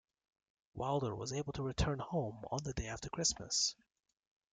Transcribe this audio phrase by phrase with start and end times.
[0.73, 3.75] Wilder was able to return home on the day after Christmas.